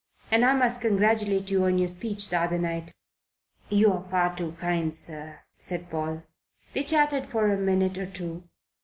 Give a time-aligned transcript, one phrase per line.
[0.31, 2.91] And I must congratulate you on your speech the other night."
[3.69, 6.23] "You are far too kind, sir," said Paul.
[6.73, 8.45] They chatted for a minute or two.